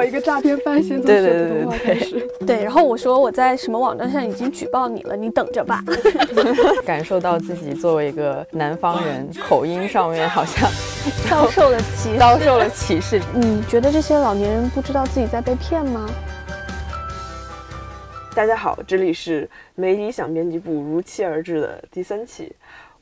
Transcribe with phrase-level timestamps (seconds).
[0.00, 2.26] 好一个诈骗犯，先从学普通话开始。
[2.46, 5.84] 对，然后我说我在什么网站上已经举报你了，你等着吧。
[6.86, 10.66] 感受到自己作为一个南方人，口音上面好像
[11.28, 13.20] 遭受了歧遭受了歧视。
[13.34, 16.08] 你觉得这些老年人不知道自己在被骗吗？
[18.34, 22.50] 大家好，这里是没理想编辑部如期而至的第三期，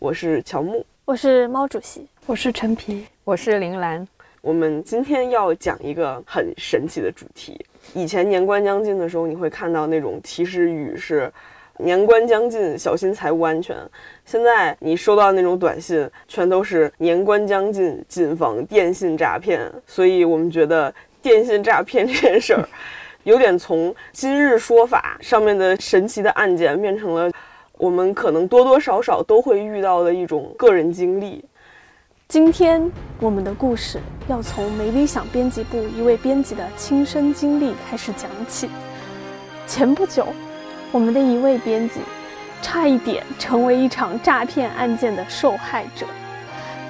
[0.01, 4.05] 我是乔木，我是猫主席，我是陈皮，我是林兰。
[4.41, 7.59] 我们今天要讲一个很神奇的主题。
[7.95, 11.31] 以前年关将近的时候，你会看到那种提示语是
[11.79, 13.77] “年关将近，小心财务安全”。
[14.25, 19.61] 现在你收到那种短信，全都是“年关将近，谨防电信诈骗”。
[19.87, 22.69] 所以我们觉得电信诈骗这件事儿。
[23.25, 27.31] 有点从今日说法上面的神奇的案件，变成了
[27.77, 31.45] 我们可能多多少少都会遇到的一种个人经历。
[32.31, 33.99] 今天我们的故事
[34.29, 38.69] 要从没理想编辑部一位编辑的亲身经历开始讲起。
[39.67, 40.27] 前不久，
[40.93, 42.01] 我们的一位编辑
[42.61, 46.05] 差一点成为一场诈骗案件的受害者。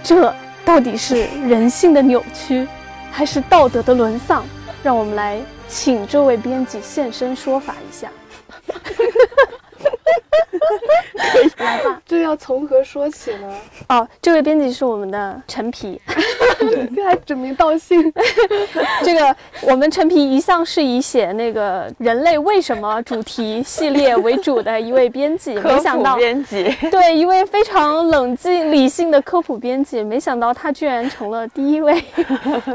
[0.03, 2.67] 这到底是人性的扭曲，
[3.13, 4.45] 还是道德的沦丧？
[4.83, 5.41] 让我们来。
[5.69, 8.11] 请这位编辑现身说法一下。
[11.33, 13.55] 可 以来吧，这要从何说起呢？
[13.89, 16.01] 哦，这位编辑是我们的陈皮，
[16.95, 18.13] 这还指名道姓。
[19.05, 32.03] 这个我们陈皮一向是以写那个人类为什么主题系列为主的一位编辑，没想到编辑对一位非常冷静理性的科普编辑，没想到他居然成了第一位，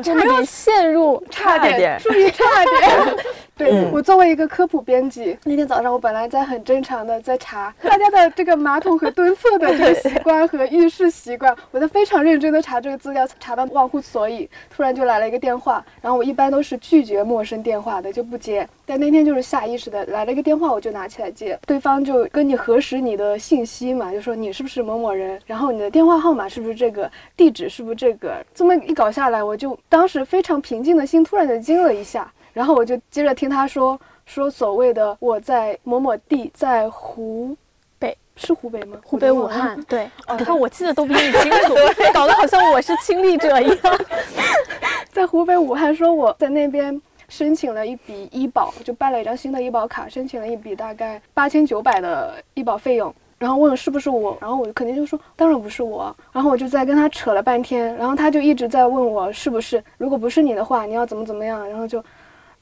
[0.04, 2.44] 差点陷入，差点，注意差
[2.80, 3.16] 点。
[3.56, 18.68] 对我作为一个科普编辑，那天早上我本来在很正常的在查大家的这个马桶和蹲厕的这个习惯和浴室习惯，我在非常认真的查这个资料，查到忘乎所以，突然就来了一个电话，然后我一般都是拒绝陌生电话的，就不接。
[18.86, 32.32] 但那天就是下意识的来了一个电话，我就拿起来接，对方就跟你核实你的信息嘛，就说你是不是某某人，然后你的电话号码是不是这个，地址是不是这个，这么一搞下来，我就当时非常平静的心突然就惊了一下。
[32.54, 37.58] 然后我就接着听他说说所谓的我在某某地，在湖
[38.00, 38.98] 北是湖北吗？
[39.04, 39.82] 湖北武汉。
[39.84, 41.74] 对，你看我记得都比你清楚，
[42.14, 44.00] 搞得好像我是亲历者一样。
[45.12, 53.14] 在湖北武汉，说我在那边申请了一笔医保，就办了一张新的医保卡，申请了一笔大概八千九百的医保费用。
[53.40, 56.16] 然后问是不是我，然后我肯定就说当然不是我。
[56.32, 61.68] 然后我就在跟他扯了半天，然后他就一直在问我是不是，如果不是你的话，你要怎么怎么样。
[61.68, 62.04] 然后就。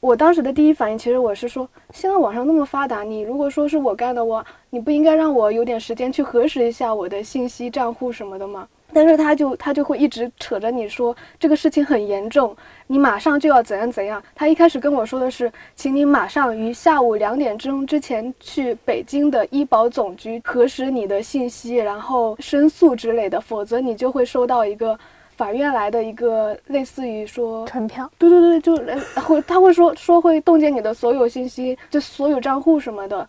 [0.02, 8.66] 我当时的第一反应，其实我是说，现在网上那么发达，你如果说是我干的，我你不应该让我有点时间去核实一下我的信息账户什么的吗？
[8.92, 12.54] 但是他就他就会一直扯着你说这个事情很严重，
[12.88, 14.20] 你马上就要怎样怎样。
[14.34, 24.98] 他一开始跟我说的是，请你马上于下午两点钟之前去北京的医保总局核实你的信息，然后申诉之类的，否则你就会收到一个。
[25.42, 28.76] 法院来的一个类似于说传票，对对对，就
[29.20, 33.28] 会他会说说会冻结你的所有信息，就所有账户什么的，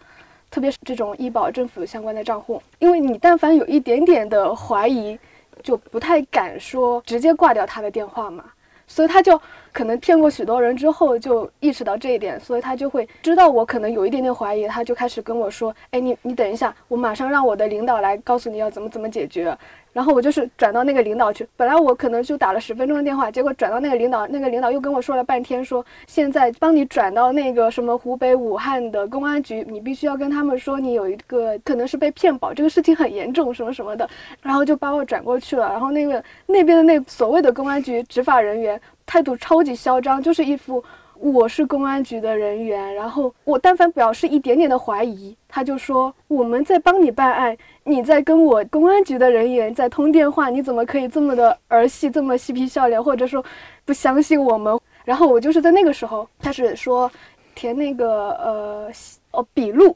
[0.52, 5.18] 特别是这种医保政府相关的账户，因为你但凡有一点点的怀疑，
[5.64, 8.44] 就不太敢说直接挂掉他的电话嘛，
[8.86, 9.42] 所以他就
[9.74, 19.58] 可能骗过许多人之后就意识到这一点，所以他就会知道我可能有一点点怀疑，他就开始跟我说，哎，你你等一下，我马上让我的领导来告诉你要怎么怎么解决。
[19.92, 34.10] 然后我就是转到那个领导去，本来我可能就打了十分钟的电话，结果转到那个领导，那个领导又跟我说了半天，说现在帮你转到那个什么湖北武汉的公安局，你必须要跟他们说你有一个可能是被骗保，这个事情很严重，什么什么的，
[34.42, 35.70] 然后就把我转过去了。
[35.70, 40.84] 然后那个那边的那所谓的公安局执法人员态度超级嚣张，就是一副。
[41.20, 47.56] 我是公安局的人员，然后我但凡表示一点点的怀疑，他就说我们在帮你办案，
[47.86, 53.42] 你在跟我公安局的人员在通电话，你怎么可以这么的儿戏，这么嬉皮笑脸，或者说
[53.86, 54.78] 不相信我们？
[55.06, 57.10] 然后我就是在那个时候开始说
[57.56, 58.92] 填那个呃
[59.32, 59.94] 哦笔录，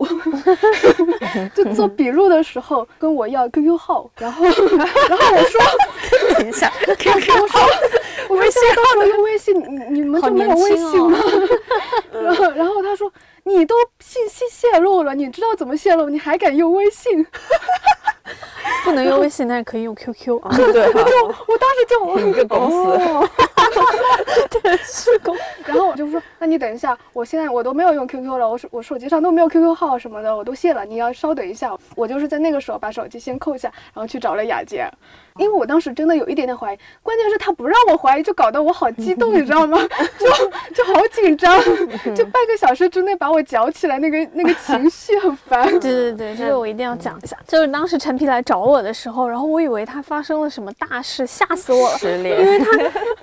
[1.53, 5.59] 就做笔录的时候跟我要 QQ 号，然后然后我说
[6.39, 7.67] 等一下 QQ 号。
[8.29, 11.17] 微信到时候用微信，你你们就没有微信吗？
[12.11, 13.11] 然后然后他说
[13.43, 16.09] 你都信息泄露了，你知道怎么泄露？
[16.09, 17.25] 你还敢用微信？
[18.83, 20.49] 不能用微信，但是可以用 QQ 啊。
[20.55, 23.29] 对， 就我当时就一个公司。
[24.61, 25.35] 对，是公。
[25.65, 31.75] 然后我就说，那你等一下，我现在我都没有用 QQ 了，我手我手机上都没有 QQ 号什么的，我都卸了，你要稍等一下。
[31.95, 34.89] 我就是在那个时候把手机先扣下，然后去找了雅洁。
[35.37, 39.77] 因为我当时真的有一点点怀疑，关键是他不让我怀疑，就搞得我好激动，你知道吗？
[40.17, 40.27] 就
[40.73, 41.57] 就好紧张，
[42.15, 45.67] 就半个小时之内把我搅起来，那个那个情绪很烦。
[45.79, 47.37] 对对对，这个我一定要讲一下。
[47.47, 52.65] 就是当时陈皮来找我的时候，然后我以为他发生了什么大事，吓死我了，因为他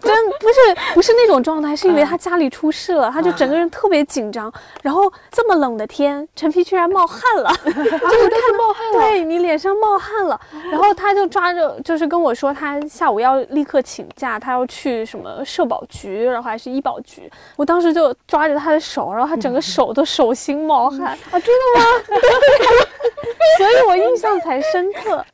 [0.00, 4.52] 真不是不是那种状态，是因为他家里出事了，他就整个人特别紧张。
[4.82, 10.40] 然后这么冷的天，陈皮居然冒汗了， 就是看冒汗了，对你脸上冒汗了，
[10.70, 12.03] 然后他就抓着就是。
[12.06, 17.30] 跟我说他下午要立刻请假，他要去什么社保局，然后还是医保局。
[17.56, 21.38] 我当时就抓着他的手，然后他整个 手都手心冒汗 啊！
[21.38, 21.84] 真的吗？
[23.58, 25.24] 所以我印象才深刻。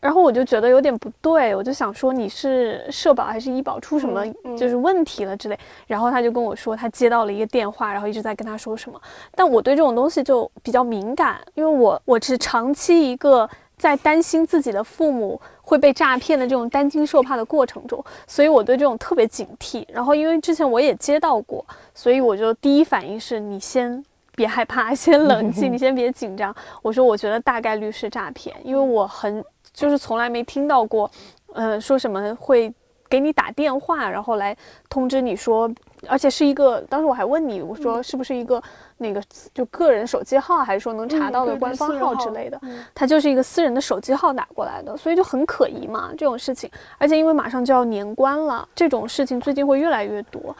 [0.00, 4.24] 然后我就觉得有点不对，我就想说你是社保还是医保出什么
[4.56, 5.58] 就是问题了之类。
[5.86, 9.00] 然后他就跟我说他接到了一个电话，然后一直在跟他说什么。
[9.34, 13.48] 但我对这种东西就比较敏感，因为我我是长期一个。
[13.78, 19.84] 在担心自己的父母会被诈骗的这种担惊受怕的过程中，所以我对这种特别警惕。
[19.92, 21.62] 然后因为之前我也接到过，
[21.94, 24.02] 所以我就第一反应是你先
[24.34, 26.56] 别害怕， 先冷静，你先别紧张。
[26.80, 29.44] 我说我觉得大概率是诈骗，因为我很
[29.74, 31.10] 就是从来没听到过，
[31.52, 32.72] 呃，说什么会
[33.08, 34.56] 给你打电话，然后来
[34.88, 35.70] 通知你说，
[36.06, 38.62] 而且是一个，当时我还问你，我说是不是一个。
[39.00, 39.22] 那个
[39.54, 42.60] 就个人手机号，还是说能查到的官方号之类的，
[42.92, 46.68] 他就是一个私人的手机号打过来的，所以就很可疑嘛，这种事情。
[46.98, 50.52] 而且因为马上就要年关了，这种事情最近会越来越多。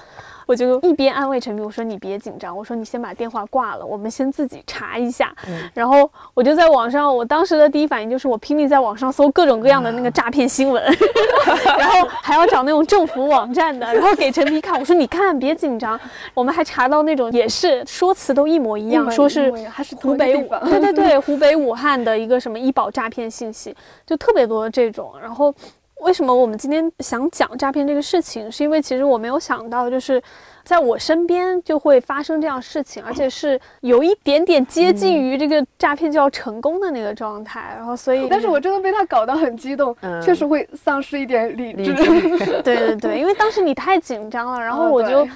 [0.48, 5.30] 我就一边安慰陈皮，我说你别紧张，我说你先把电话挂了，我们先自己查一下。
[5.74, 10.82] 然后我就在网上，我当时的第一反应就是我拼命在网上搜各种各样的那个诈骗新闻，
[11.78, 16.00] 然后还要找那种政府网站的，然后给陈皮看，我说你看别紧张，
[16.32, 19.52] 我们还查到那种也是说辞都一模一样，说是
[20.00, 25.54] 湖北武，对对 对，湖北武汉的一个什么医保诈骗信息，就特别多这种，然后。
[26.00, 28.50] 为什么我们今天想讲诈骗这个事情？
[28.50, 30.22] 是因为其实我没有想到，就是
[30.64, 37.74] 在我身边就会发生这样事情，而且是有一点点接近于这个诈骗就要成功的那个状态。
[37.76, 41.92] 然后，所以，但是我真的被他搞得很激动，确实会丧失一点理智。
[42.62, 45.26] 对对对，因为当时你太紧张了，然后我就。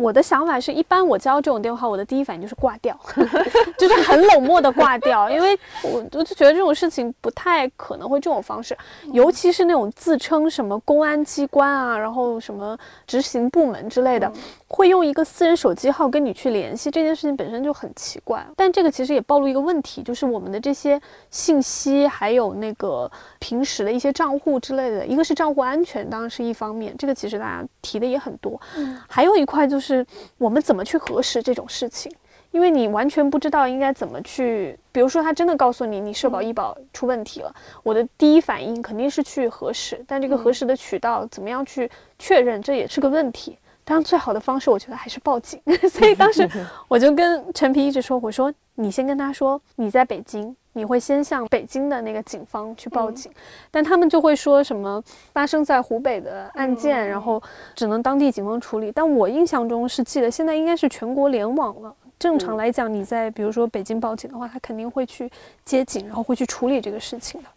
[0.00, 2.98] 我的想法是一般，我接到这种电话，我的第一反应就是挂掉，
[3.78, 8.76] 就是很冷漠的挂掉， 因为我我就觉得这种事情不太可能会这种方式，
[9.12, 12.76] 尤其是那种自称什么公安机关啊，然后什么
[13.06, 14.30] 执行部门之类的，
[14.74, 18.44] 会用一个私人手机号跟你去联系，这件事情本身就很奇怪。
[18.56, 21.00] 但这个其实也暴露一个问题，就是我们的这些
[21.30, 28.60] 信息还有那个平时的一些账户之类的，一个是账户安全，当然是一方面，这个其实大家提的也很多，
[29.08, 29.84] 还有一块就是。
[29.84, 30.06] 是
[30.38, 32.10] 我们怎么去核实这种事情？
[32.52, 34.78] 因为你完全不知道应该怎么去。
[34.90, 43.58] 比如说，他真的告诉你你社保医保出问题了，我的第一反应肯定是去核实，但这个核实的渠道怎么样去确认，这也是个问题。
[43.84, 45.60] 当然，最好的方式我觉得还是报警。
[45.90, 46.48] 所以当时
[46.88, 53.30] 我就跟陈皮一直说：“我说你先跟他说你在北京。”你会先向北京的那个警方去报警，
[53.70, 55.00] 但他们就会说什么
[55.32, 57.40] 发生在湖北的案件，然后
[57.76, 58.90] 只能当地警方处理。
[58.90, 61.94] 但我印象中是记得现在应该是全国联网了。
[62.18, 65.30] 正常来讲，你在比如说北京报警的话，他肯定会去
[65.64, 67.48] 接警，然后会去处理这个事情的。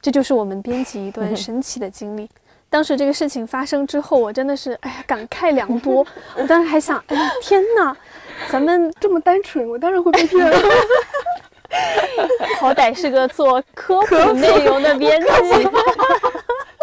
[0.00, 2.26] 这就是我们编辑一段 神奇的经历。
[2.72, 6.06] 当时这个事情发生之后，我真的是哎呀感慨良多。
[6.34, 7.94] 我当时还想，哎呀天哪，
[8.48, 10.58] 咱们这么单纯，我当然会被骗了。
[12.58, 15.26] 好歹是个做科普内容的编辑，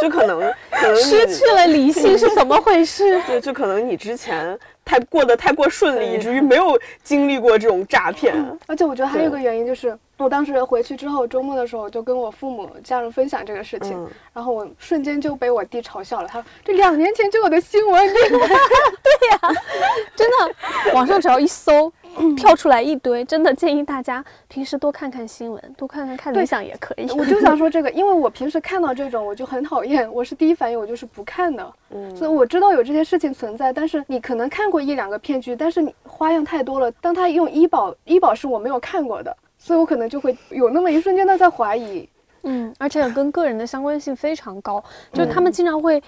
[0.01, 0.39] 就可能
[0.71, 3.21] 可能失去了理性是怎么回事？
[3.27, 8.33] 对，就可能你之前太过得太过顺利，以至于没有经历过这种诈骗。
[8.67, 16.27] 而且我觉得还有一个原因就是，我当时回去之后，周末的时候就跟我父母家人分享这个事情，然后我瞬间就被我弟嘲笑了。
[16.27, 18.07] 他说：“这两年前就有的新闻。
[18.13, 19.39] ”对呀，
[20.15, 21.91] 真的，网上只要一搜。
[22.35, 27.09] 跳出来一堆，真的建议大家平时多看看新闻，多看看看理想也可以。
[27.11, 31.73] 我就想说这个，因为我平时看到这种我就很讨厌，我是第一反应我就是不看的。
[31.91, 36.91] 嗯，所以我知道有这些事情存在，但是你可能看过一两个骗局，但是你花样太多了。
[36.93, 42.07] 当他用医保，医保是我没有看过的，所以我可能就会有那么一瞬间的在怀疑。
[42.43, 46.01] 嗯，而且跟个人的相关性非常高，就他们经常会。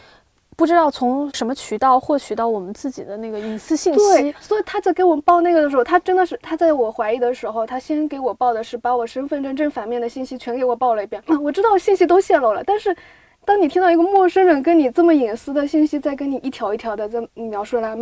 [0.61, 11.19] 不知道从什么渠道获取到我们自己的那个隐私信息，对，所以他在给我们报那个的时候，他真的是他在我怀疑的时候，他先给我报的是把我身份证正反面的信息全给我报了一遍。
[11.25, 12.95] 嗯 我知道信息都泄露了，但是
[13.43, 17.95] 当你听到一个陌生人跟你这么隐私的信息，在跟你一条一条的在描述来，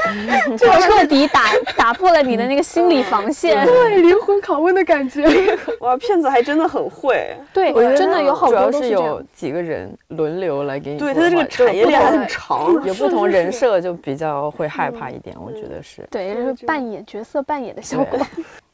[0.56, 3.64] 就彻底打打破了你的那个心理防线。
[3.66, 5.24] 对灵魂拷问的感觉。
[5.80, 7.36] 哇，骗子还真的很会。
[7.52, 9.22] 对，我觉得真的有好主要多都这样是有。
[9.34, 12.72] 几个人轮流来给你对，他的这个产业链还很长。
[12.84, 16.06] 有不同人设就比较会害怕一点，我觉得是。
[16.10, 18.18] 对，就是扮演角色扮演的效果。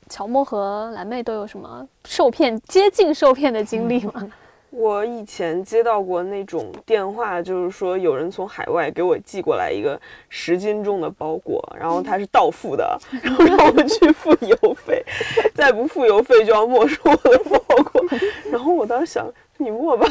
[0.08, 4.30] 乔木和蓝妹都有什么受骗、接近受骗的经历吗？
[4.72, 10.00] 我以前接到过那种电话，就是说有人从海外给我寄过来一个
[10.30, 15.04] 十斤重的包裹，然后他是到付的， 然后让我去付邮费，
[15.54, 17.58] 再不付邮费就要没收我的包
[17.92, 18.02] 裹。
[18.50, 20.06] 然后我当时想，你没吧，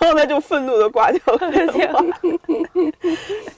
[0.00, 2.04] 然后他就愤怒的挂掉了电话。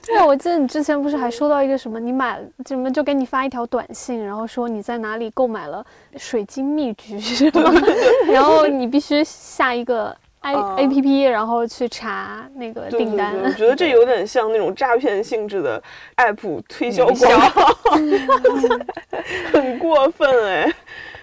[0.07, 5.85] 对啊，我记得你之前不是还收到一个什么，你买什么就给你发一条短信，然后说你在哪里购买了
[6.19, 7.73] 水晶蜜橘是吗？
[8.31, 13.35] 然后你必须下一个 i 啊 A P P，然后去查那个订单。
[13.43, 15.83] 我觉得这有点像那种诈骗性质的
[16.16, 17.19] app 推销广
[17.52, 17.76] 告，
[19.52, 20.73] 很过分哎。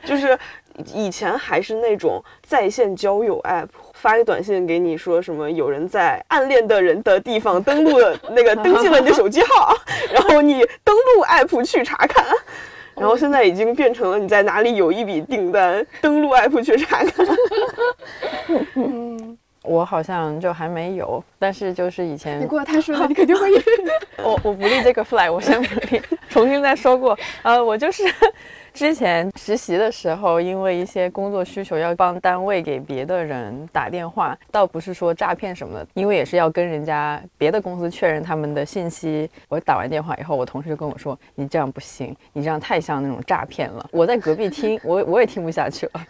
[0.03, 0.38] 就是
[0.93, 9.74] 以前还是那种在线交友 app，发一个短信给你说什么有人在暗恋的人的地方登录了那个登记了你的手机号，
[10.12, 12.25] 然后你登录 app 去查看。
[12.95, 17.27] 然后现在已经变成了你在哪里有一笔订单，登录 app 去查看。
[18.75, 23.50] 嗯， 我好像就还没有，但是就是以前你过得太顺了， 你肯定会。
[24.23, 27.17] 我我不立这个 flag，我先不立，重新再说过。
[27.41, 28.03] 呃，我就是
[28.73, 39.29] 之前实习的时候，因为一些工作需求要帮单位给别的人打电话，倒不是说诈骗什么的，因为也是要跟人家别的公司确认他们的信息。
[39.47, 46.05] 我打完电话以后，我同事就跟我说：“你这样不行，你这样太像那种诈骗了。”我在隔壁听，我我也听不下去了，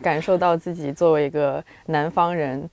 [0.00, 2.68] 感受到自己作为一个南方人。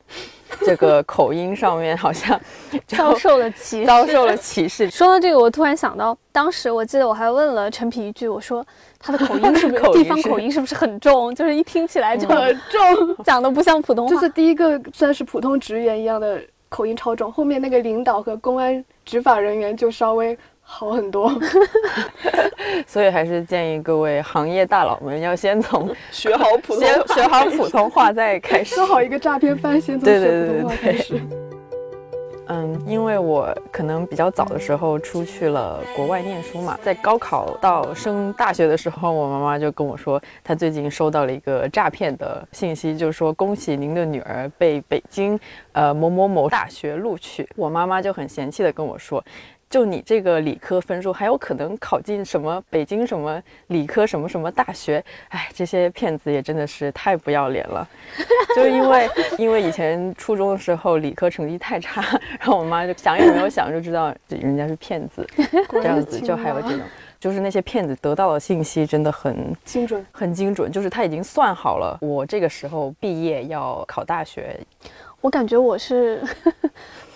[0.65, 2.39] 这个口音上面好像
[2.87, 3.85] 遭受了歧视。
[3.85, 8.65] 遭受了歧视，说到这个，我突然想到，当时我记得我还问了陈皮一句，我说
[8.99, 11.33] 他的口音是不是 口音地方口音是不是很重？
[11.33, 14.13] 就是一听起来就很重，讲的不像普通话。
[14.13, 21.31] 就是第一个算是普通职员一样的口音超重，后面那个领导和公安执法人员就稍微好很多。
[22.87, 27.15] 所以还是建议各位行业大佬们要先从学好普通先话。
[27.15, 28.85] 学好普通话再开始说。
[28.85, 31.21] 好一个诈骗犯，先从对对学普通话对对开始。
[32.47, 45.39] 嗯，因为我可能比较早的时候出去了国外念书嘛，在高考到升大学的时候，我妈妈就跟我说，她最近收到了一个诈骗的信息，就是说恭喜您的女儿被北京
[45.71, 47.47] 呃某某某大学录取。
[47.55, 49.23] 我妈妈就很嫌弃的跟我说。
[49.73, 55.03] 就你这个理科分数，还有可能考进什么北京什么理科什么什么大学？
[55.29, 57.89] 哎，这些骗子也真的是太不要脸了。
[58.55, 62.03] 就因为因为以前初中的时候理科成绩太差，
[62.39, 65.27] 然后我妈就想也没有想就知道人家是骗子，
[65.71, 66.81] 这样子就还有这种，
[67.19, 70.05] 就是那些骗子得到的信息真的很精准。
[70.11, 74.55] 很精准，就是他已经算好了，我这个时候毕业要考大学，
[75.19, 76.21] 我感觉我是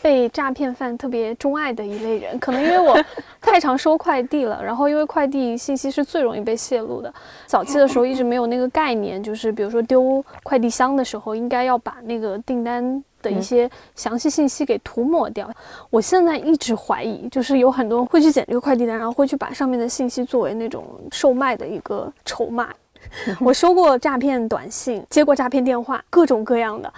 [0.08, 2.98] 被诈骗犯特别钟爱的一类人，可能因为我
[3.42, 7.14] 太常收快递了，然后因为快递信息是最容易被泄露的。
[7.46, 15.52] 早期的时候一直没有那个概念，就是比如说丢快递箱的时候，应该要把那个订单的一些详细信息给涂抹掉。
[15.90, 22.70] 我现在一直怀疑，就是有很多人会去捡这个快递单，然后会去把上面的信息作为那种售卖的一个筹码。
[23.42, 26.94] 我收过诈骗短信，接过诈骗电话，各种各样的。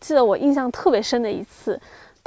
[0.00, 1.78] 记得我印象特别深的一次，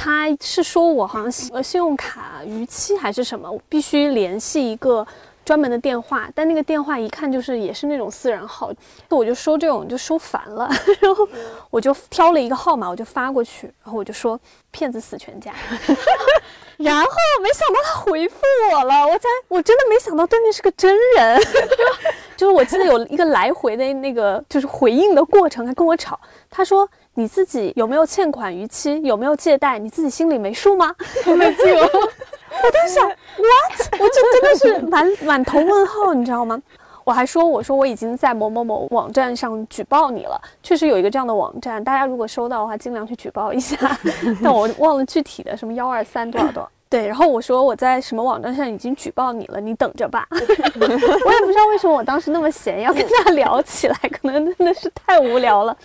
[0.04, 5.08] 他是说我好像呃信用卡逾期还是什么，必须联系一个
[5.46, 8.70] 专门的电话，但那个电话一看就是也是那种私人号，
[9.10, 10.70] 我就收这种就收烦了，
[11.00, 11.26] 然后
[11.70, 14.38] 我就挑了一个号码，我就发过去，然后我就说
[14.72, 15.54] 骗子死全家。
[16.76, 17.10] 然后
[17.42, 18.42] 没想到他回复
[18.74, 21.40] 我了，我才我真的没想到对面是个真人，
[22.36, 26.20] 就是我记得有一个来回的那个就是回应的过程，还跟我吵，
[26.50, 30.94] 他说你自己有没有欠款逾期，有没有借贷，你自己心里没数吗？
[31.28, 36.62] 我没记我，我在想 what，我就真的是满满头问号，你知道吗？
[37.04, 43.78] 我还说，我说我已经在某某某网站上举报你了，确实有一个这样的网站，大家如果收到的话，尽量去举报一下。
[44.42, 46.70] 但我忘了具体的什么幺二三多少多少。
[46.90, 50.28] 对，然后我说我在什么网站上已经举报你了，你等着吧。
[50.32, 50.38] 我
[50.86, 55.76] 也不知道为什么我当时那么闲，要跟他聊起来，可能真的是太无聊了。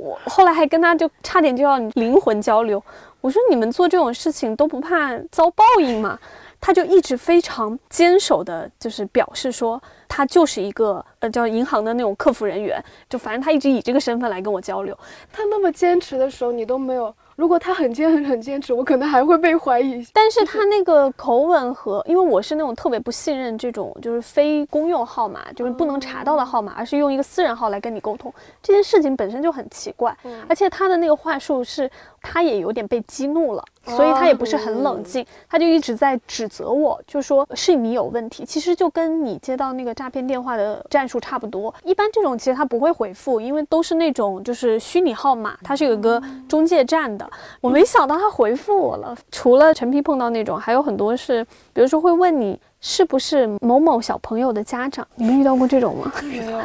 [0.00, 2.82] 我后来还跟他就差点就要灵魂交流，
[3.20, 6.18] 我说你们做这种事情都不怕遭报应吗？
[6.58, 14.96] 他就一直非常坚守的，就是表示说他就是一个呃叫银行的那种客服人员，就反正他一直以这个身份来跟我交流。
[15.32, 20.06] 他那么坚持的时候，你都没有如果他很坚很很坚持，我可能还会被怀疑。
[20.12, 28.30] 但是他那个口吻和，因为我是那种特别不信任这种就是非公用号码，就是不能查到的号码，而是用一个私人号来跟你沟通，
[28.62, 30.14] 这件事情本身就很奇怪。
[30.50, 31.90] 而且他的那个话术是，
[32.22, 38.44] 他也有点被激怒了，所以他也不是很冷静，他就一直在指责我，就说是你有问题。
[38.44, 41.74] 其实就跟你接到那个诈骗电话的战术差不多。
[41.84, 47.28] 一般这种其实他不会回复，因为都是那种就是虚拟号码，他是有个中介站的。
[47.60, 49.16] 我没想到他回复我了。
[49.30, 56.12] 除了陈皮碰到那种，还有很多是，比如说会问你是不是某某小朋友的家长，你们遇到过这种吗？
[56.22, 56.60] 没有，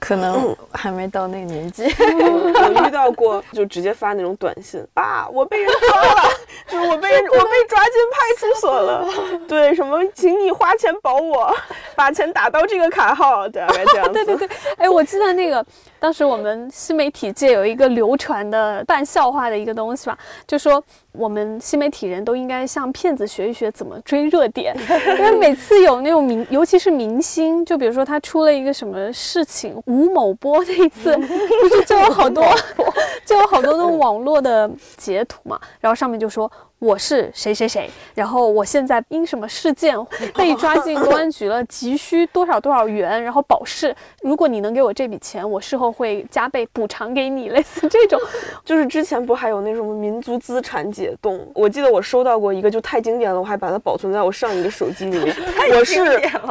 [0.00, 1.84] 可能还没到那个年纪。
[1.98, 6.30] 我遇到过，就直接发那种短信，爸，我被人抓了，
[6.68, 9.06] 就是我被人我被抓进派出所了。
[9.48, 11.54] 对，什么，请你花钱保我，
[11.94, 14.12] 把钱打到这个卡号，大概这样子。
[14.12, 15.64] 对对对，哎，我记得那个
[15.98, 20.82] 当时我们新媒体界有一个流传的半笑话的一个东西吧，就说
[21.12, 24.76] 我们新媒体人都应该向骗子学一学怎么追热点，
[25.18, 32.44] 因为每次有那种明，尤其是明星，就比如说他出了一个什么事情，吴某波那一次，不是就有好多，
[33.24, 36.50] 就有好多那种网络的截图嘛，然后上面就说。
[36.80, 39.96] 我是谁谁谁，然后我现在因什么事件
[40.34, 43.94] 被抓进公安局了，急需多少多少元，然后保释。
[44.20, 47.50] 如果你能给我这笔钱，我事后会加倍补偿给你。
[47.50, 48.20] 类似这种，
[48.64, 51.40] 就是之前不还有那种民族资产解冻？
[51.54, 55.36] 我记得我收到过一个，就太经典了，我还把它保存在我上一个手机里面。
[55.78, 56.00] 我是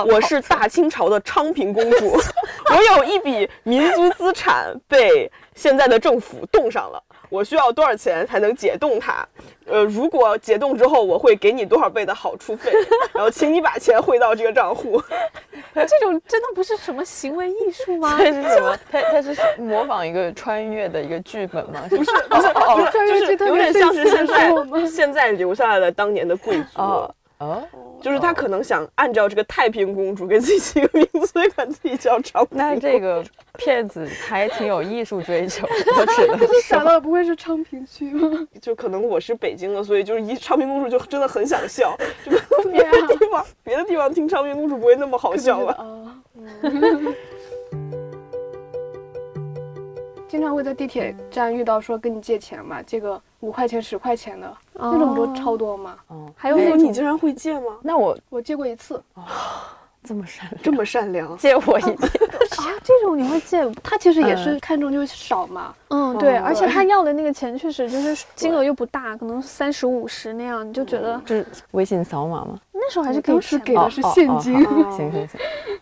[0.08, 2.14] 我是大清朝的昌平公主，
[2.72, 7.02] 我有一笔民族资产被现在的政府冻上了。
[7.30, 9.28] 我需要多少钱才能解冻它？
[9.66, 12.72] 呃，如果解冻之后，我会给你多少倍的好处费，
[13.12, 15.02] 然后请你把钱汇到这个账户。
[15.74, 18.16] 这种真的不是什么行为艺术吗？
[18.20, 18.78] 这是什么？
[18.92, 21.82] 它它是模仿一个穿越的一个剧本吗？
[21.90, 22.54] 不 是不是，
[22.92, 24.52] 就是有点像是现在
[24.88, 26.82] 现在留下来的当年的贵族。
[26.82, 27.16] 哦。
[28.02, 32.58] 就是他可能想按照这个太平公主给自己起个名字，所 以管自己叫昌平。
[32.58, 33.24] 那这个
[33.58, 35.66] 骗子还挺有艺术追求，
[35.98, 36.48] 我只能说。
[36.64, 38.46] 想到不会是昌平区吗？
[38.62, 41.96] 就可能我是北京的，所以就是一昌平公主就真的很想笑。
[42.26, 42.32] 就
[42.70, 45.74] 别的地方，别的地方听昌平公主不会那么好笑吧？
[45.80, 46.24] 啊。
[50.34, 54.52] 经常会在地铁站遇到说跟你借钱嘛，借个五块钱、十块钱的。
[54.74, 55.96] 那种不超多吗？
[56.10, 57.78] 嗯，还有那种你竟然会借吗？
[57.84, 59.00] 那我我借过一次。
[60.04, 61.96] 这么善这么善良，借我一点
[62.58, 62.66] 啊？
[62.84, 63.66] 这种你会借？
[63.82, 65.74] 他其实也是看中就是少嘛。
[65.90, 72.60] 嗯，对，而且他要的那个钱确实就是金额又不大，可能三十五十那样，你就觉得就是微信扫码吗？
[72.74, 74.54] 那时候还是当时给的是现金。
[74.64, 75.28] 行行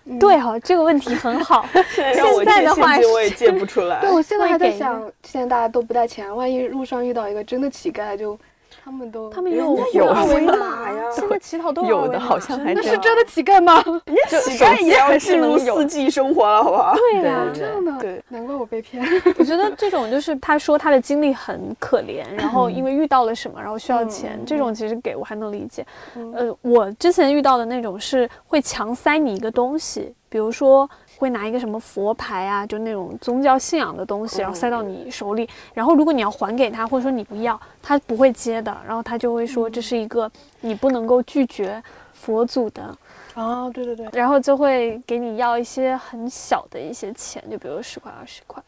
[0.05, 1.65] 行，对哈，这个问题很好。
[1.89, 4.01] 现在的话我也借不出来。
[4.05, 8.37] 对，我现在还在想，现在大家都不带钱，万一路上遇到一个真的乞丐就。
[8.83, 13.83] 他们都他们有有二维码呀，现在乞讨都有的，好像还那是真的乞丐吗？
[14.05, 16.95] 人家乞丐也要进入四季生活了，好不好？
[16.95, 19.05] 对呀，这样的，对，难怪我被骗。
[19.37, 25.85] 我觉得这种就是他说他的经历很可怜，然后因为遇到了什么，然后需要钱，这种其实给我还能理解。
[26.33, 30.89] 呃，我之前遇到的那种是会强塞你一个东西，比如说。
[31.21, 35.47] 会拿一个什么佛牌啊，就那种宗教信仰的东西，然后塞到你手里。
[35.71, 38.75] 然后如果你要还给他，或者说你不要，他不会接的。
[38.87, 40.29] 然后他就会说这是一个
[40.61, 41.81] 你不能够拒绝
[42.13, 42.97] 佛祖的。
[43.35, 44.09] 啊，对对对。
[44.11, 48.61] 然后就会给你要一些很小的一些钱，就比如十块、二十块。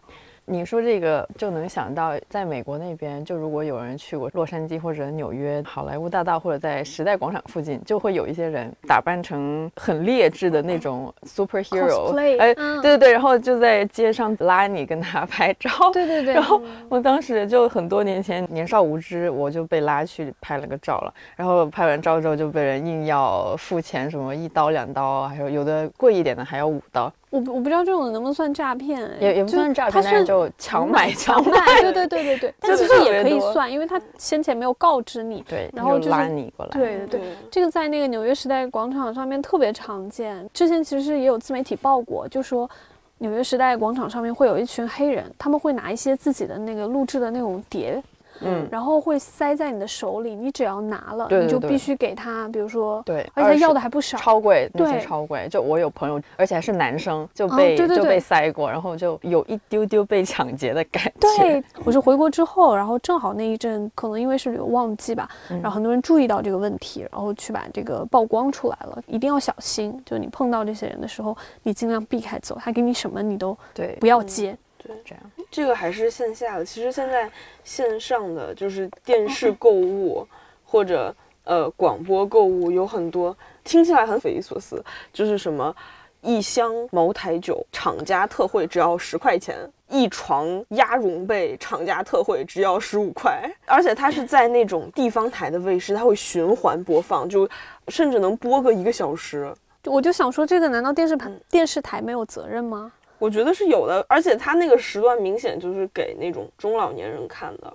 [0.45, 16.33] 你说这个就能想到，在美国那边，就如果有人去过洛杉矶或者纽约好莱坞大道，或者在时代广场附近，就会有一些人打扮成很劣质的那种 superhero，哎，对对对，然后就在街上拉你跟他拍照，对对对。
[16.35, 21.13] 然后我当时就很多年前年少无知，我就被拉去拍了个照了。
[21.37, 27.11] 然后拍完照之后就被人硬要付钱，什么一刀两刀，还有有的贵一点的还要五刀。
[27.33, 32.53] 我我不知道这种能不能算诈骗，也也不算诈骗，他是就强买强卖，对对对对 对。
[32.59, 36.71] 但其实也可以算，因为他先前没有告知你，对，然后就拉你过来。
[36.71, 40.47] 对对对，这个在那个纽约时代广场上面特别常见。
[40.53, 42.69] 之前其实也有自媒体报过，就说
[43.17, 47.99] 纽约时代广场上面会有一群黑人，他们会拿一些自己的那个录制的那种碟。
[48.45, 55.47] 嗯，然后会塞在你的手里，你只要拿了，你就必须给他，比如说，对，而且要的还不少，超贵，那些超贵。
[55.49, 61.11] 就我有朋友，而且还是男生，就被就被塞过，然后就有一丢丢被抢劫的感觉。
[61.37, 69.97] 对，我是回国之后，然后正好那一阵可能因为是旅游旺季吧，然后很多人注意到这个问题，然后去把这个曝光出来了，一定要小心。
[70.05, 74.57] 就你碰到这些人的时候，你尽量避开走，他给你什么你都对不要接。
[74.85, 75.31] 对，这样。
[75.49, 76.65] 这个还是线下的。
[76.65, 77.31] 其实现在
[77.63, 80.27] 线上的就是电视购物
[80.65, 81.15] 或者
[81.45, 85.75] 呃广播购物有很多，听起来很匪夷所思，就是什么
[86.21, 89.55] 一箱茅台酒厂家特惠只要十块钱，
[89.89, 97.47] 一床鸭绒被厂家特惠只要十五块，而且它是在那种地方台的卫视，它会循环播放，就
[97.89, 99.53] 甚至能播个一个小时。
[99.85, 102.91] 我就想说，这个难道电视台电视台没有责任吗？
[103.23, 107.73] 我觉得是有的，而且他那个时段明显就是给那种中老年人看的。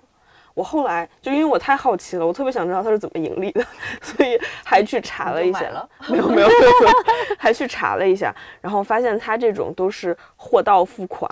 [0.52, 3.64] 我后来就因为我太好奇了，我特别想知道他是怎么盈利的，
[4.02, 5.60] 所以还去查了一下。
[6.08, 6.92] 没有没有没有，
[7.38, 8.30] 还去查了一下，
[8.60, 11.30] 然后发现他这种都是货到付款，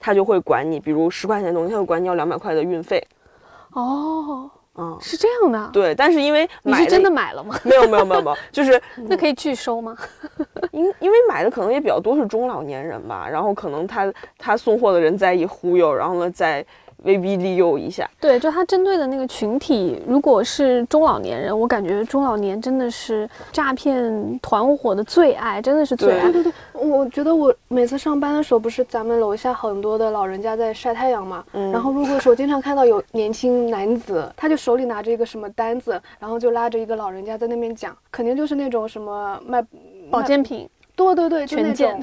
[0.00, 3.00] 他就会管你，比如十块钱的东西，他会管你要两百块的运费。
[3.74, 5.70] 哦，嗯，是这样的。
[5.72, 7.58] 对，但是因为你是真的买了吗？
[7.64, 9.96] 没有没有没有没有，就是 那可以拒收吗？
[10.72, 16.64] 因因为买的可能也比较多是中老年人吧，然后可能他他送货的人在意忽悠，然后呢再
[17.04, 18.08] 威逼利诱一下。
[18.20, 26.32] 对，就他针对的那个群体，如果是中老年人，我感觉中老年真的是诈骗团伙的最爱，真的是最爱。
[26.32, 39.64] 对对对，我觉得我每次上班的时候，不是咱们楼下很多的老人家在晒太阳嘛，嗯然后路过的时候经常看到有年轻男子，他就手里拿着一个什么单子，然后就拉着一个老人家在那边讲，肯定就是那种什么卖
[40.10, 42.02] 保健品，对对对，就那种。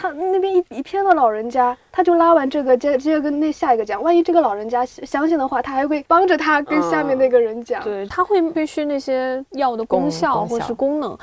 [0.00, 4.00] 他那边一一片的老人家，他就拉完这个，接接着跟那下一个讲。
[4.00, 7.82] 万一这个老人家相信的话，他还会帮着他跟下面那个人讲。
[7.82, 11.18] 对，他会必须那些药的功功效或是功能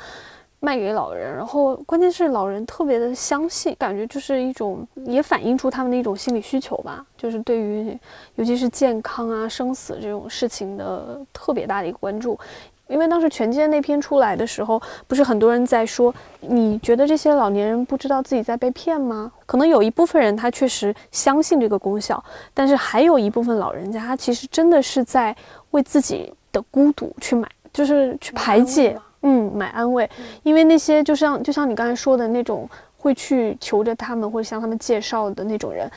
[0.60, 7.98] 卖给老人，然后关键是老人特别的相信，感觉就是一种也反映出他们的一种心理需求吧，就是对于
[8.34, 12.38] 尤其是健康啊、生死这种事情的特别大的一个关注。
[12.88, 19.32] 因为当时权健那篇出来的时候，不是很多人在说，你觉得这些老年人不知道自己在被骗吗？
[19.44, 22.22] 可能有一部分人他确实相信这个功效，
[22.54, 25.34] 但是还有一部分老人家他其实真的是在
[25.72, 30.08] 为自己的孤独去买，就是去排解，嗯，买安慰。
[30.42, 35.90] 因为那些就像就像你刚才说的那种会去求着他们或者向他们介绍的那种人，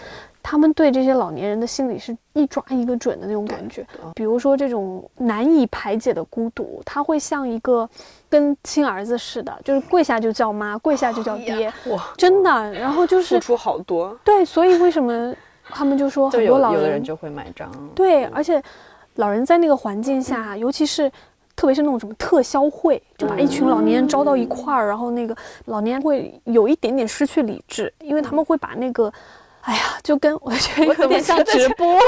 [0.49, 3.85] 他们对这些老年人的心理是一抓一个准的那种感觉。
[4.15, 7.87] 比如说这种难以排解的孤独，他会像一个
[8.27, 12.73] 跟亲儿子似的，就是跪下就叫妈，跪下就叫爹，哇，真的。
[12.73, 14.17] 然后就是付出好多。
[14.23, 15.31] 对，所以为什么
[15.65, 17.71] 他们就说 有很多老有的人就会买账。
[17.93, 18.59] 对，而且
[19.17, 21.07] 老人在那个环境下，尤其是
[21.55, 29.13] 特别是那种什么特销会，就把一群老年人招到一块儿，然后那个老年人会有一点点失去理智，因为他们会把那个。
[29.61, 31.99] 哎呀，就跟 我觉得有点像直播， 我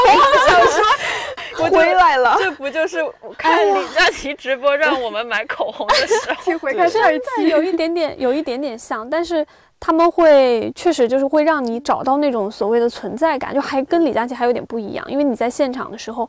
[0.47, 2.97] 想说 回来了，这不就是
[3.37, 6.35] 看李佳琦直播让我们买口红的时候？
[6.43, 7.49] 请回看上一期。
[7.49, 9.45] 有一点点，有一点点像，但是
[9.79, 16.27] 他们会确实就是会让你找到那种所谓的存在感，就还跟李佳琦还有点不一样，因为你在现场的时候，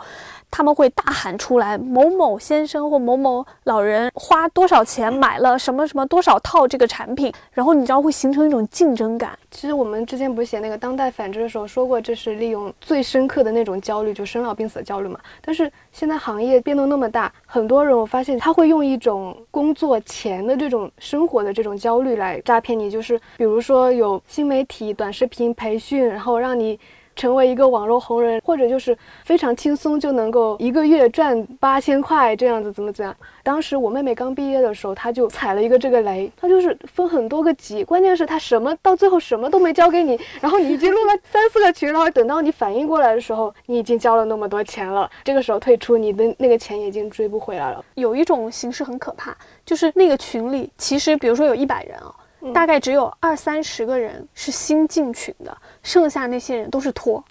[0.52, 9.36] 他们会大喊出来某某先生或某某老人花多少钱买了什么什么多少套这个产品，然后你知道会形成一种竞争感。
[9.50, 15.18] 其实我们之前不是写那个当代反制的时候说过，这是利用最深刻的那种焦虑，就生老病死的焦虑嘛。
[15.40, 26.78] 但是现在行业变动那么大，很多人我发现他会用一种工作前的这种生活的这种焦虑来诈骗你，就是比如说有新媒体短视频培训，然后让你。
[27.14, 33.14] 成为一个网络红人，或者就是非常轻松就能够一个月赚八千块这样子，怎么怎样？
[33.42, 47.84] 当时我妹妹刚毕业的时候，她就踩了一个这个雷，她就是分很多个级，关键是她什么到最后什么都没交给你，然后你已经录了三四个群，然后等到你反应过来的时候，你已经交了那么多钱了，这个时候退出，你的那个钱已经追不回来了。
[47.94, 52.14] 有一种形式很可怕，就是那个群里其实比如说有一百人啊。
[52.52, 57.22] 大概只有二三十个人是新进群的，剩下那些人都是托，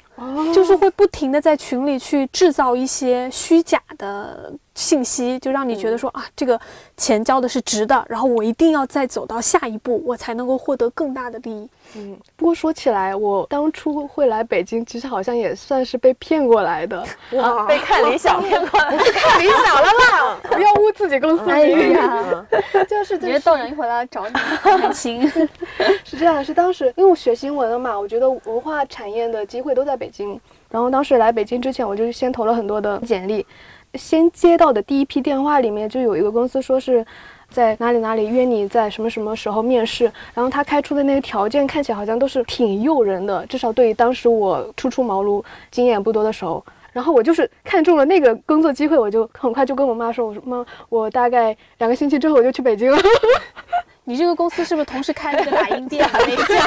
[0.54, 6.60] 就是会不停的在群里去制造一些虚假的信息，就让你觉得说、啊，这个
[6.95, 11.69] 钱交的是值的，然后我一定要再走到下一步，我才能够获得更大的利益。
[11.95, 17.05] 嗯，不过说起来，我当初会来北京，其实好像也算是被骗过来的。
[17.34, 21.91] 哇，被看理想骗过来， 看理想了啦，不要污自己公司哎名。
[21.91, 22.45] 呀，
[22.88, 25.29] 就是你觉得豆娘一回来找你，开心。
[26.05, 30.39] 是这样，是当时因为我学新闻的嘛，我觉得文化产业的机会都在北京。
[30.69, 33.45] 然后当时来北京之前，我就先投了很多的简历，
[33.95, 37.06] 先接到的第一批电话里面就有一个公司说是
[37.49, 46.63] 在哪里哪里约你在什么什么时候面试，然后他开出的那个条件看起来好像都是挺诱人的，至少对于当时我初出茅庐、经验不多的时候。
[46.93, 52.97] 然后我就是看中了那个工作机会，我就很快就跟我妈说：“我说妈，我大概两个星期之后我就去北京了。”
[54.12, 56.65] 你这个公司是不是同时开了个打印店的那一家？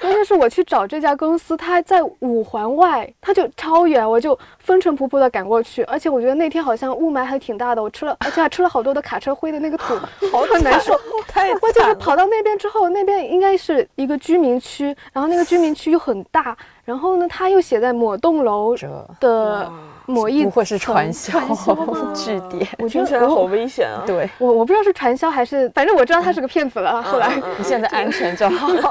[0.00, 5.84] 关键是我去找这家公司，它在五环外，它就超远，我就风尘仆仆的赶过去。
[5.84, 9.94] 而且我觉得那天好像雾霾还挺大的，我吃了，而且还吃了好多的卡车灰的那个土，
[10.32, 11.00] 好难受。
[11.28, 18.76] 太我就是跑到那边之后，那边应该是一个居民区，然后那个居民区又很大，然后呢，他又写在某栋楼
[19.20, 19.70] 的
[20.06, 21.38] 某一不会是传销
[22.12, 22.66] 据点？
[22.78, 24.02] 我觉得听起来好危险啊！
[24.04, 27.00] 对，我我不知道是传销还是，反正我知道他是个骗子了。
[27.02, 28.68] 后来，嗯嗯你现在安全就好。
[28.74, 28.82] 对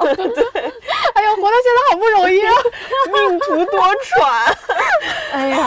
[1.14, 2.54] 哎呀，活到现在好不容易啊！
[3.12, 4.54] 命途多舛，
[5.34, 5.58] 哎呀，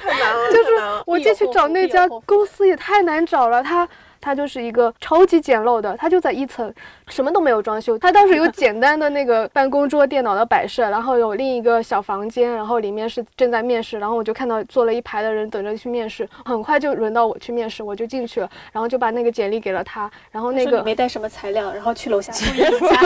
[0.00, 3.86] 太难了，就是我进去找那家公司也太难找了，它
[4.26, 6.74] 它就是一个超级简陋的，它就在一层，
[7.06, 7.96] 什么都没有装修。
[7.96, 23.00] 它当时有简单的那个办公桌、电脑的摆设，然后有另一个小房间，然后里面是正在面试，然后我就看到坐了一排的人等着去面试，很快就轮到我去面试，我就进去了，然后就把那个简历给了他，然后那个没带什么材料，然后去楼下 做一家。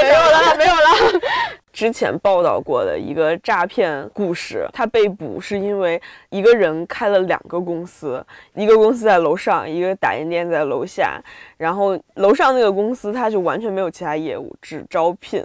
[0.00, 1.20] 没有了，没有了。
[1.76, 11.20] 之前报道过的一个诈骗故事，他被捕是因为一个人开了两个公司，一个公司在楼上，一个打印店在楼下。
[11.58, 15.44] 然后楼上那个公司他就完全没有其他业务，只招聘。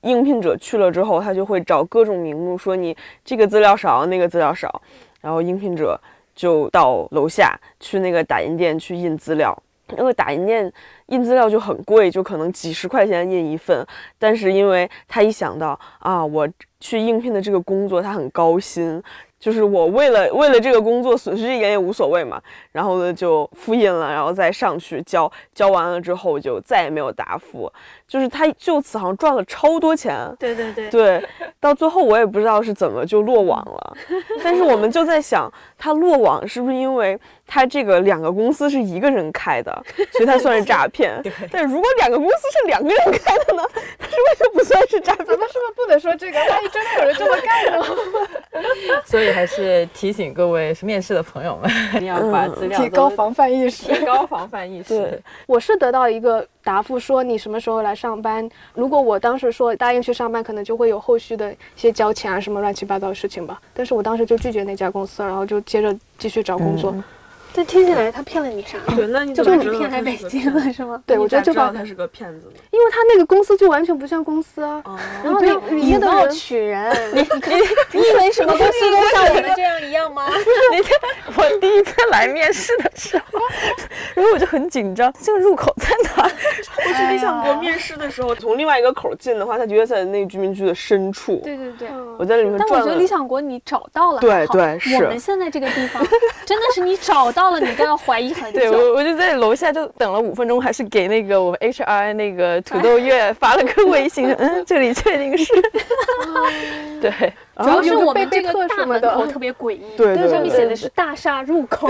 [0.00, 4.80] 应聘者去了之后，他就会找各种名目说你这个资料少，那个资料少，
[5.20, 6.00] 然后应聘者
[6.34, 9.54] 就到楼下去那个打印店去印资料。
[9.96, 10.70] 因为打印店
[11.06, 13.86] 印资料就很贵，就可能几十块钱印一份，
[14.18, 16.48] 但是因为他一想到啊，我
[16.80, 19.02] 去应聘的这个工作，他很高薪，
[19.38, 22.40] 就是我为了为了这个工作损失一点也无所谓嘛，
[22.78, 27.68] 然后呢就复印了，然后再上去交，交完了之后就再也没有答复，
[28.06, 33.96] 就是他就此好像赚了超多钱，对对对，对，到最后我也不知道是怎么就落网了，
[34.44, 39.76] 但是我们就在想，他落网是不是因为他这个两个公司是一个人开的，
[40.12, 41.20] 所以他算是诈骗？
[41.50, 43.62] 但如果两个公司是两个人开的呢，
[43.98, 45.36] 他是为什么不算是诈骗咱？
[45.36, 46.38] 们是不是不能说这个？
[46.38, 47.84] 万一真的有人这么干呢？
[49.04, 53.92] 所以还是提醒各位面试的朋友们，一定要把资料提高防范意识。
[53.92, 55.22] 提高防范意识 对。
[55.46, 58.48] 我是得到一个答复，说你什么时候来上班。
[58.74, 63.60] 如果我当时说答应去上班，可能就会有后续的一些交钱啊什么乱七八糟的事情吧。
[63.74, 66.94] 但是我当时就拒绝那家公司，然后就接着继续找工作。
[67.58, 68.78] 但听起来他骗了你啥？
[68.94, 71.02] 对，那你就把你骗来北京了是吗？
[71.04, 72.52] 对，我觉得就把，他是个骗子呢？
[72.70, 74.80] 因为他那个公司就完全不像公司啊。
[74.84, 75.42] 哦然后
[75.76, 77.20] 以貌取人 你
[77.92, 80.24] 你以为什么公司都像我们这样一样吗？
[80.70, 80.96] 那天
[81.36, 83.40] 我第一次来面试的时候，
[84.14, 86.30] 然后我就很紧张，这个入口在哪？
[86.86, 91.40] 我去理想国面试的时候，从另外一个口进的话，他觉得在那个居民区的深处。
[91.42, 91.88] 对对对。
[92.16, 93.08] 我在里面但我觉得理。
[93.08, 96.06] 想国你找到了，对还好对是我们现在这个地方
[96.44, 98.58] 真的是你找到了，你都要怀疑很久。
[98.58, 105.52] 对我，我就在楼下就等了五分钟，还是给那个我们 HR 那个土豆月发了个微信， 嗯，这里确定是，
[107.00, 107.10] 对，
[107.56, 111.88] 主要是我们这个大什么的门口特别诡异，对对上面写的是大厦入口，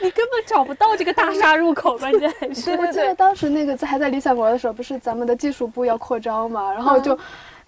[0.00, 2.72] 你根本找不到这个大厦入口，关键是。
[2.76, 7.18] 我记得当时那个在还在理想国的时候，不是咱们的技术部要扩招嘛，然后就。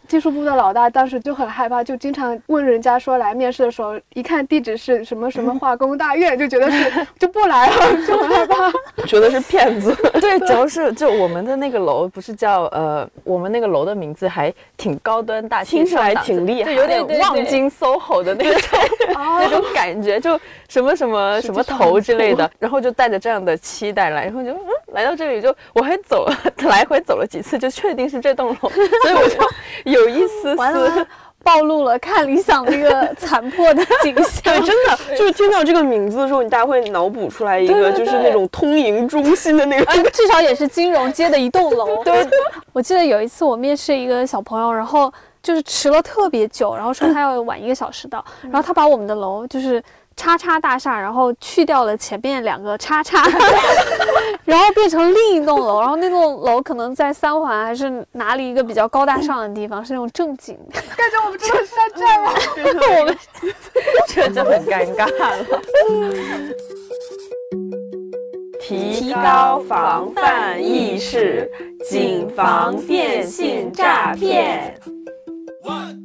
[0.09, 8.73] 技术部的老大当时就很害怕，就经常问人家说来面试的时候，一看地址是什么什么化工大院，就觉得是 就不来了， 就很害怕。
[9.07, 9.95] 觉得是骗子。
[10.21, 18.61] 对，主要是就我们的那个楼不是叫呃，我们那个楼的名字还挺高端大气，听起来挺厉害就，有点望京 SOHO 的那种
[19.15, 20.39] 那种感觉，就
[20.69, 24.59] 什么什么什么头之类的，然后就带着这样的期待来，然后就嗯，
[24.93, 26.37] 来到这里就我还走了
[26.69, 29.39] 来回走了几次，就确定是这栋楼，所以我就
[29.85, 31.07] 有一丝丝
[31.43, 34.43] 暴露了看理想的一个残破的景象。
[34.59, 39.85] 对，真的就是听到这个名字的时候，你大家会脑补出来一个就是那种通营中心的那个。
[39.93, 42.03] 呃， 至少也是金融街的一栋楼。
[42.03, 42.29] 对，
[42.73, 49.83] 我记得有一次我面试一个小朋友，然后就是迟了特别久，然后说他要晚一个小时到，然后他把我们的楼就是。
[50.17, 53.23] 叉叉大厦，然后去掉了前面两个叉叉，
[54.45, 60.81] 然后变成另一栋楼，然后那栋楼可能在三环还是哪里一个比较高大上的地方，是那种正经的。
[60.97, 62.33] 感觉我们真的是山寨了。
[62.99, 63.19] 我们
[64.09, 65.45] 这就很尴尬了。
[68.59, 71.49] 提高防范意识，
[71.89, 74.75] 谨防电信诈骗。
[75.63, 76.05] One,